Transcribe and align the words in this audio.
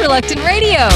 Reluctant 0.00 0.40
Radio. 0.44 0.86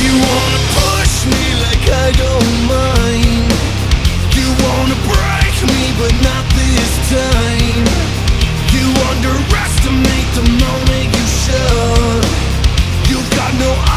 You 0.00 0.12
wanna 0.24 0.60
push 0.72 1.26
me 1.26 1.44
like 1.60 1.84
I 1.92 2.08
don't 2.16 2.52
mind. 2.64 3.52
You 4.32 4.48
wanna 4.64 4.96
break 5.04 5.54
me, 5.68 5.82
but 6.00 6.14
not 6.24 6.44
this 6.56 6.92
time. 7.12 7.84
You 8.72 8.88
underestimate 9.12 10.28
the 10.32 10.46
moment 10.64 11.08
you 11.12 11.26
should. 11.44 12.24
You've 13.10 13.30
got 13.36 13.52
no 13.60 13.91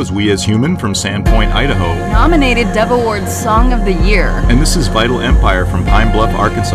was 0.00 0.10
We 0.10 0.30
As 0.30 0.42
Human 0.42 0.78
from 0.78 0.94
Sandpoint, 0.94 1.52
Idaho. 1.52 1.92
Nominated 2.10 2.72
Dove 2.72 2.92
Award 2.92 3.28
Song 3.28 3.74
of 3.74 3.84
the 3.84 3.92
Year. 3.92 4.28
And 4.48 4.58
this 4.58 4.74
is 4.74 4.88
Vital 4.88 5.20
Empire 5.20 5.66
from 5.66 5.84
Pine 5.84 6.10
Bluff, 6.10 6.34
Arkansas. 6.36 6.74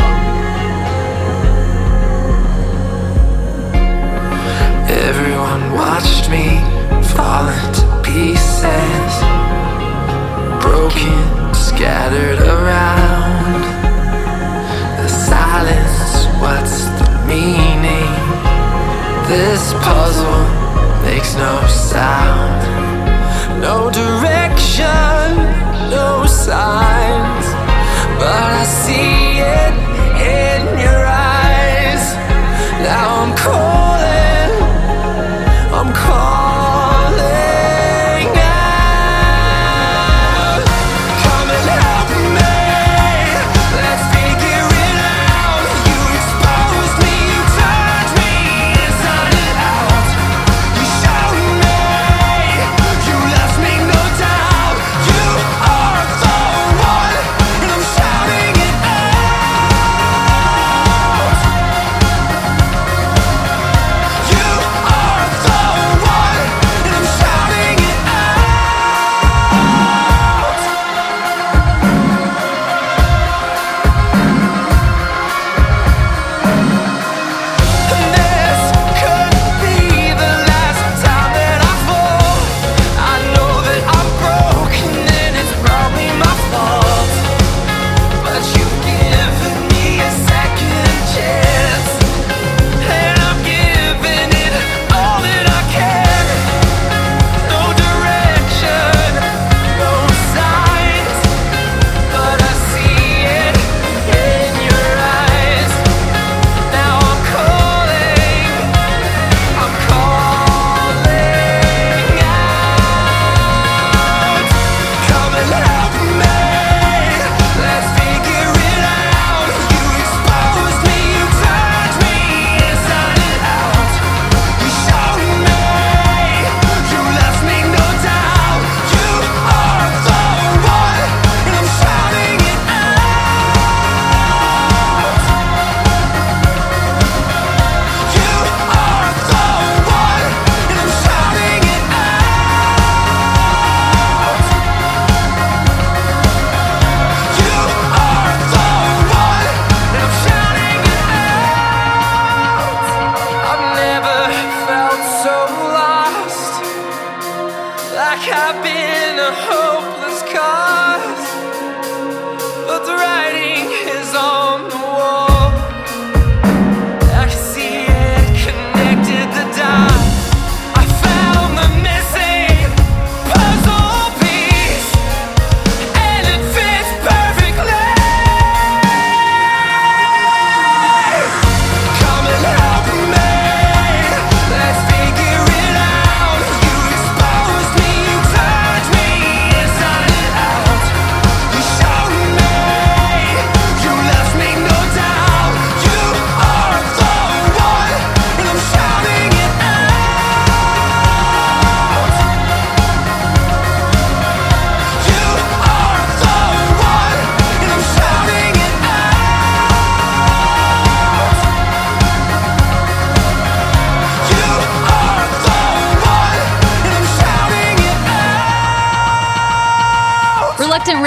Everyone 4.87 5.73
watched 5.73 6.29
me 6.29 6.61
fall 7.15 7.49
into 7.49 7.81
pieces, 8.05 9.13
broken, 10.61 11.51
scattered 11.55 12.41
around. 12.45 13.63
The 15.01 15.07
silence, 15.09 16.27
what's 16.43 16.85
the 17.01 17.25
meaning? 17.25 18.05
This 19.27 19.73
puzzle 19.81 21.01
makes 21.01 21.33
no 21.33 21.65
sound 21.65 22.94
no 23.65 23.89
direction, 23.89 25.35
no 25.89 26.23
sign. 26.27 26.74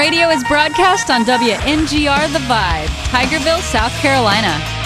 Radio 0.09 0.31
is 0.31 0.43
broadcast 0.45 1.11
on 1.11 1.27
WNGR 1.27 2.33
The 2.33 2.39
Vibe, 2.39 2.87
Tigerville, 3.11 3.61
South 3.61 3.93
Carolina. 4.01 4.78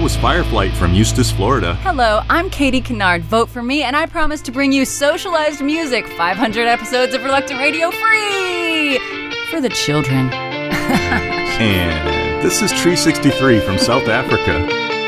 that 0.00 0.04
was 0.04 0.16
Fireflight 0.16 0.72
from 0.72 0.94
Eustis, 0.94 1.30
Florida. 1.30 1.74
Hello, 1.82 2.22
I'm 2.30 2.48
Katie 2.48 2.80
Kennard. 2.80 3.22
Vote 3.22 3.50
for 3.50 3.62
me, 3.62 3.82
and 3.82 3.94
I 3.94 4.06
promise 4.06 4.40
to 4.42 4.50
bring 4.50 4.72
you 4.72 4.86
socialized 4.86 5.60
music, 5.60 6.06
500 6.06 6.66
episodes 6.66 7.12
of 7.12 7.22
Reluctant 7.22 7.60
Radio 7.60 7.90
free 7.90 8.98
for 9.50 9.60
the 9.60 9.68
children. 9.68 10.30
and 10.32 12.42
this 12.42 12.62
is 12.62 12.72
Tree 12.72 12.96
63 12.96 13.60
from 13.60 13.76
South 13.76 14.08
Africa. 14.08 14.99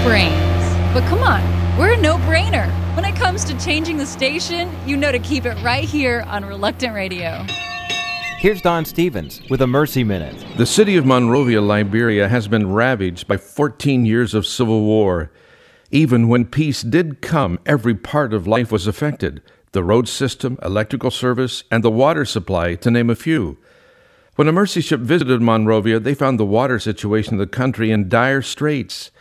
Have 0.00 0.06
no 0.06 0.08
brains. 0.08 0.94
But 0.94 1.08
come 1.08 1.22
on, 1.22 1.78
we're 1.78 1.92
a 1.92 1.96
no 2.00 2.16
brainer. 2.18 2.68
When 2.96 3.04
it 3.04 3.16
comes 3.16 3.44
to 3.44 3.58
changing 3.58 3.98
the 3.98 4.06
station, 4.06 4.70
you 4.86 4.96
know 4.96 5.12
to 5.12 5.18
keep 5.18 5.44
it 5.44 5.62
right 5.62 5.84
here 5.84 6.24
on 6.26 6.44
Reluctant 6.44 6.94
Radio. 6.94 7.44
Here's 8.38 8.62
Don 8.62 8.84
Stevens 8.84 9.42
with 9.50 9.60
a 9.60 9.66
Mercy 9.66 10.02
Minute. 10.02 10.36
The 10.56 10.66
city 10.66 10.96
of 10.96 11.04
Monrovia, 11.04 11.60
Liberia 11.60 12.28
has 12.28 12.48
been 12.48 12.72
ravaged 12.72 13.28
by 13.28 13.36
14 13.36 14.06
years 14.06 14.34
of 14.34 14.46
civil 14.46 14.82
war. 14.82 15.30
Even 15.90 16.28
when 16.28 16.46
peace 16.46 16.82
did 16.82 17.20
come, 17.20 17.58
every 17.66 17.94
part 17.94 18.32
of 18.32 18.46
life 18.46 18.72
was 18.72 18.86
affected 18.86 19.42
the 19.72 19.84
road 19.84 20.08
system, 20.08 20.58
electrical 20.64 21.12
service, 21.12 21.62
and 21.70 21.84
the 21.84 21.90
water 21.90 22.24
supply, 22.24 22.74
to 22.74 22.90
name 22.90 23.08
a 23.08 23.14
few. 23.14 23.56
When 24.34 24.48
a 24.48 24.52
mercy 24.52 24.80
ship 24.80 24.98
visited 24.98 25.40
Monrovia, 25.40 26.00
they 26.00 26.12
found 26.12 26.40
the 26.40 26.44
water 26.44 26.80
situation 26.80 27.34
of 27.34 27.38
the 27.38 27.46
country 27.46 27.92
in 27.92 28.08
dire 28.08 28.42
straits. 28.42 29.12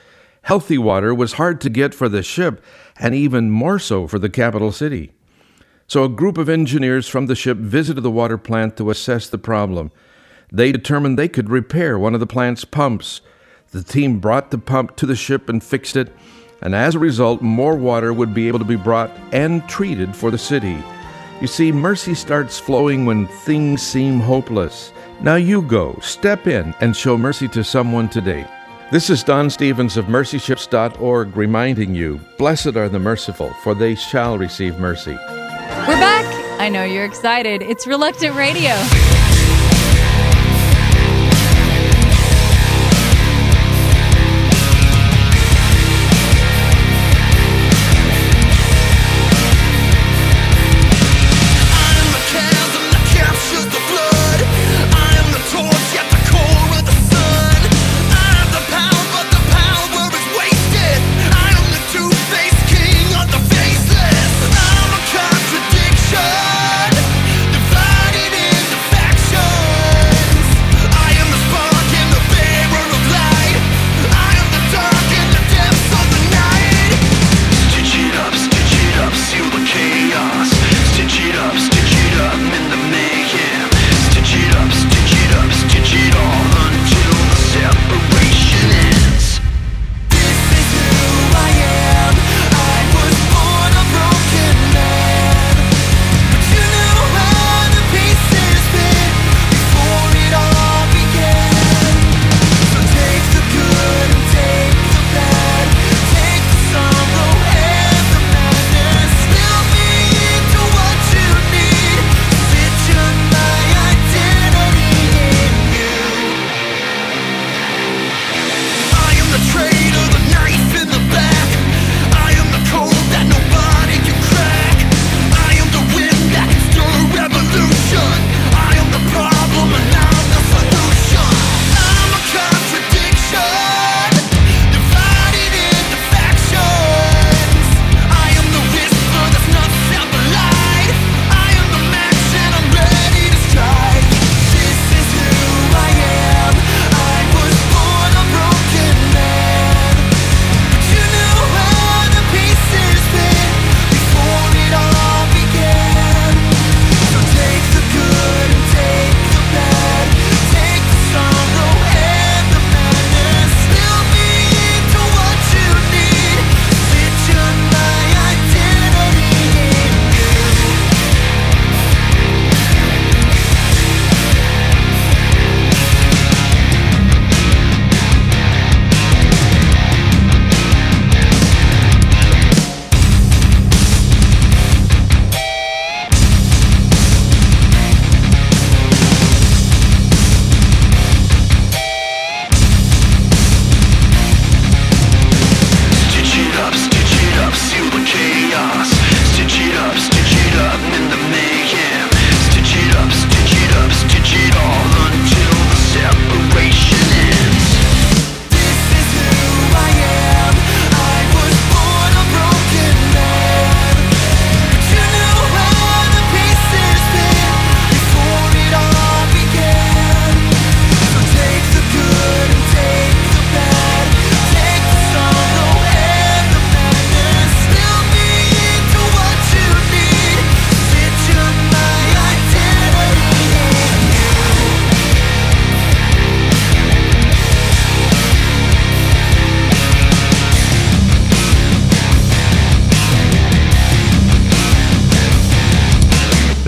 Healthy 0.44 0.78
water 0.78 1.14
was 1.14 1.34
hard 1.34 1.62
to 1.62 1.70
get 1.70 1.94
for 1.94 2.10
the 2.10 2.24
ship, 2.24 2.64
and 2.98 3.14
even 3.14 3.52
more 3.52 3.80
so 3.80 4.08
for 4.08 4.20
the 4.20 4.30
capital 4.30 4.72
city. 4.72 5.12
So 5.88 6.04
a 6.04 6.10
group 6.10 6.38
of 6.38 6.50
engineers 6.50 7.08
from 7.08 7.26
the 7.26 7.36
ship 7.36 7.58
visited 7.58 8.02
the 8.02 8.12
water 8.12 8.38
plant 8.38 8.78
to 8.78 8.90
assess 8.90 9.28
the 9.28 9.38
problem. 9.38 9.92
They 10.52 10.72
determined 10.72 11.18
they 11.18 11.28
could 11.28 11.50
repair 11.50 11.98
one 11.98 12.14
of 12.14 12.20
the 12.20 12.28
plant's 12.28 12.66
pumps. 12.66 13.22
The 13.72 13.84
team 13.84 14.20
brought 14.20 14.52
the 14.52 14.58
pump 14.58 14.96
to 14.98 15.06
the 15.06 15.16
ship 15.16 15.50
and 15.50 15.64
fixed 15.64 15.96
it, 15.96 16.12
and 16.62 16.76
as 16.76 16.96
a 16.96 17.00
result, 17.00 17.42
more 17.42 17.76
water 17.76 18.14
would 18.14 18.34
be 18.34 18.48
able 18.48 18.60
to 18.60 18.66
be 18.66 18.76
brought 18.76 19.12
and 19.32 19.68
treated 19.70 20.16
for 20.16 20.32
the 20.32 20.38
city. 20.38 20.78
You 21.42 21.48
see, 21.48 21.72
mercy 21.72 22.14
starts 22.16 22.60
flowing 22.60 23.06
when 23.06 23.28
things 23.28 23.82
seem 23.82 24.20
hopeless. 24.20 24.92
Now 25.22 25.36
you 25.36 25.62
go, 25.62 25.98
step 26.02 26.48
in, 26.48 26.74
and 26.82 26.96
show 26.96 27.18
mercy 27.18 27.48
to 27.50 27.64
someone 27.64 28.10
today. 28.10 28.46
This 28.92 29.12
is 29.12 29.24
Don 29.24 29.52
Stevens 29.52 29.98
of 29.98 30.06
mercyships.org 30.06 31.38
reminding 31.38 31.94
you 31.94 32.20
Blessed 32.40 32.76
are 32.76 32.90
the 32.90 32.98
merciful, 32.98 33.54
for 33.62 33.76
they 33.76 33.94
shall 33.94 34.36
receive 34.36 34.80
mercy. 34.80 35.12
We're 35.12 36.00
back. 36.00 36.26
I 36.60 36.70
know 36.70 36.84
you're 36.84 37.06
excited. 37.06 37.62
It's 37.62 37.86
Reluctant 37.86 38.36
Radio. 38.36 38.72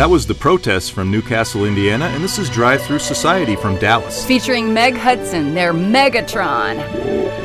That 0.01 0.09
was 0.09 0.25
The 0.25 0.33
Protest 0.33 0.93
from 0.93 1.11
Newcastle, 1.11 1.63
Indiana, 1.63 2.05
and 2.05 2.23
this 2.23 2.39
is 2.39 2.49
Drive 2.49 2.81
Through 2.81 2.97
Society 2.97 3.55
from 3.55 3.77
Dallas. 3.77 4.25
Featuring 4.25 4.73
Meg 4.73 4.97
Hudson, 4.97 5.53
their 5.53 5.75
Megatron. 5.75 6.77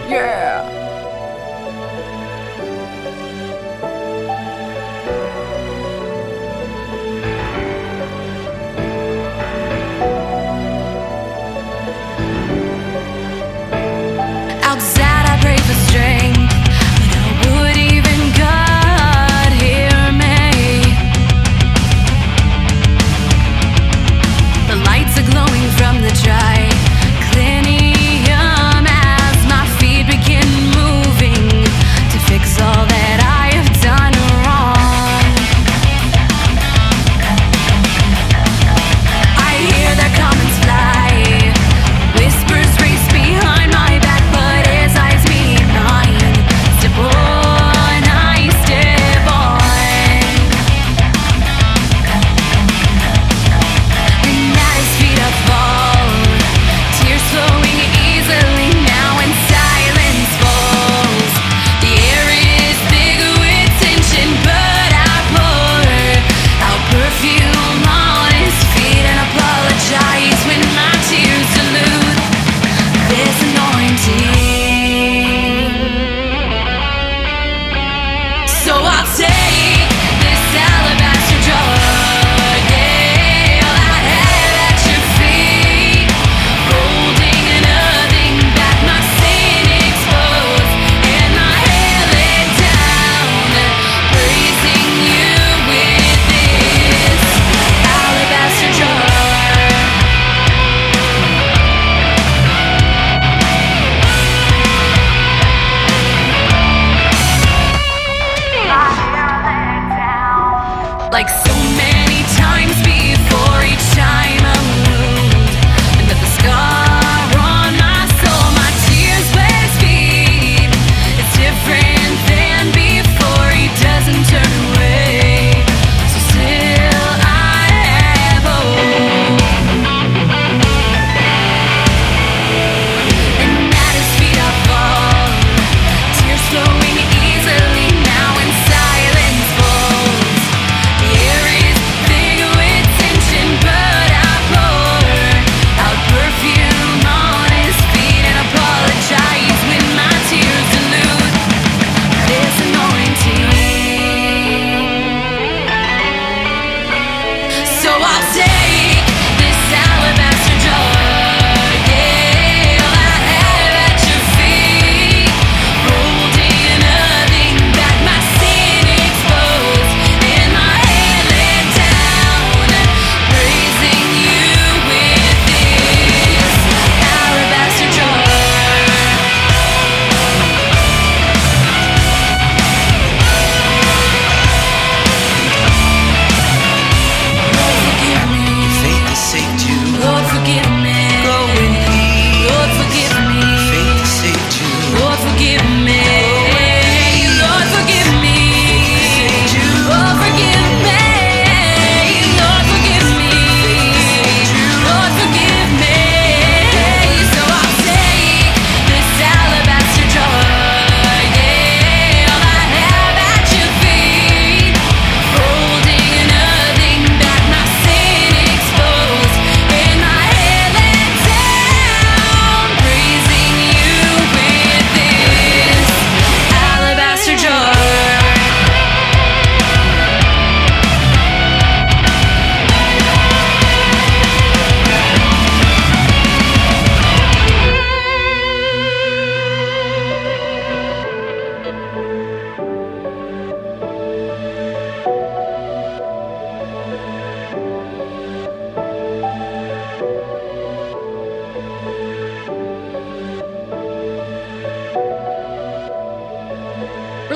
Yeah. 0.08 0.85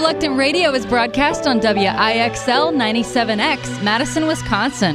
Reluctant 0.01 0.39
Radio 0.39 0.73
is 0.73 0.87
broadcast 0.87 1.47
on 1.47 1.61
WIXL 1.61 2.73
97X, 2.75 3.83
Madison, 3.85 4.27
Wisconsin. 4.27 4.95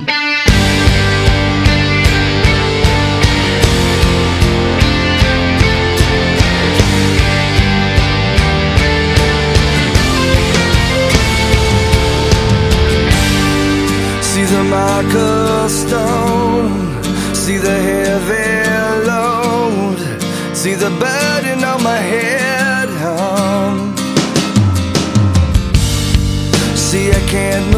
See 14.24 14.44
the 14.44 14.64
marker 14.64 15.70
stone, 15.70 17.04
see 17.36 17.58
the 17.58 17.78
heavy 17.90 19.06
load, 19.08 20.00
see 20.56 20.74
the 20.74 20.90
burden 20.90 21.64
on 21.64 21.84
my 21.84 21.98
head 21.98 22.35
can't 27.28 27.75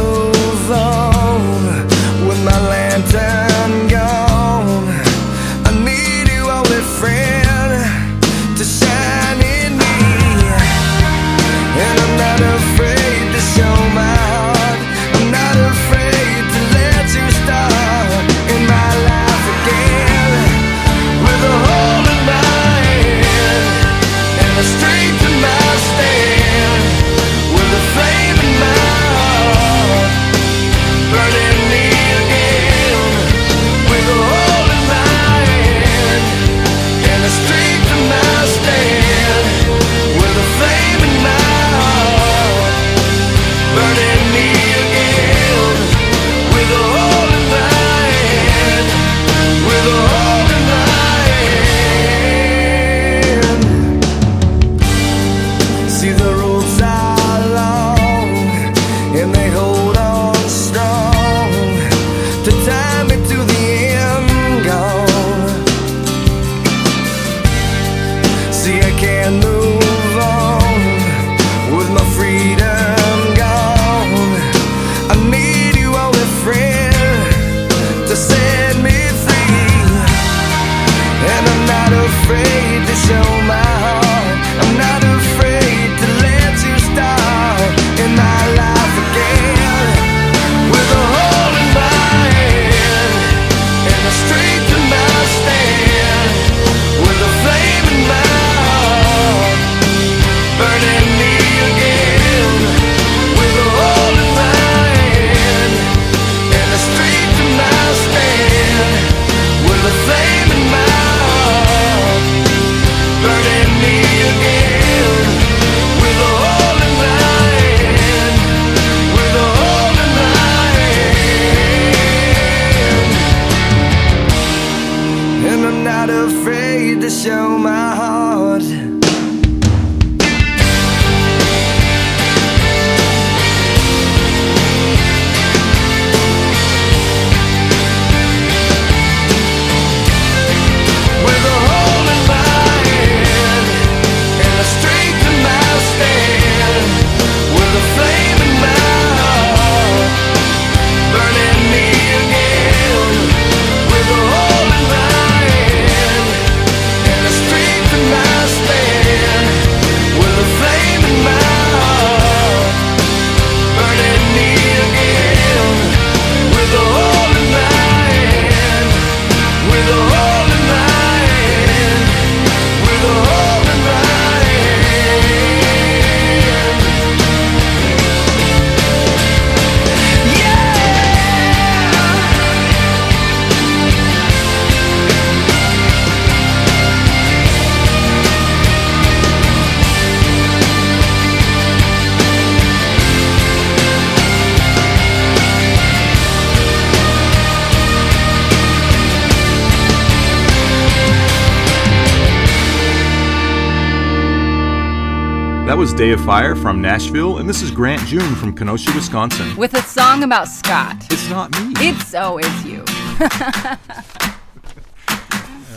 That 205.78 205.82
was 205.82 205.94
Day 205.94 206.10
of 206.10 206.26
Fire 206.26 206.56
from 206.56 206.82
Nashville, 206.82 207.38
and 207.38 207.48
this 207.48 207.62
is 207.62 207.70
Grant 207.70 208.02
June 208.08 208.34
from 208.34 208.56
Kenosha, 208.56 208.92
Wisconsin. 208.96 209.56
With 209.56 209.76
a 209.76 209.84
song 209.84 210.24
about 210.24 210.48
Scott. 210.48 211.06
It's 211.12 211.30
not 211.30 211.52
me. 211.52 211.76
It's 211.78 212.16
oh, 212.16 212.40
it's 212.40 212.66
you. 212.66 212.82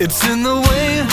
it's 0.00 0.26
in 0.26 0.42
the 0.42 0.56
way 0.56 1.04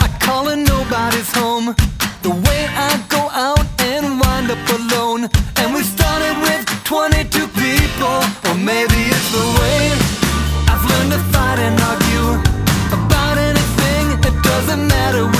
I 0.00 0.08
call 0.22 0.48
and 0.48 0.66
nobody's 0.66 1.30
home. 1.34 1.74
The 2.22 2.30
way 2.30 2.66
I 2.72 2.96
go 3.10 3.28
out 3.28 3.60
and 3.92 4.18
wind 4.18 4.50
up 4.50 4.70
alone. 4.72 5.28
And 5.58 5.74
we 5.74 5.82
started 5.82 6.40
with 6.40 6.64
22 6.84 7.28
people, 7.28 8.24
or 8.48 8.54
maybe 8.56 9.04
it's 9.12 9.32
the 9.36 9.44
way 9.60 9.92
I've 10.72 10.80
learned 10.88 11.12
to 11.12 11.20
fight 11.28 11.60
and 11.60 11.78
argue 11.78 12.40
about 12.88 13.36
anything. 13.36 14.16
It 14.24 14.32
doesn't 14.42 14.88
matter. 14.88 15.33